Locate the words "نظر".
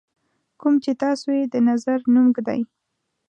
1.69-1.99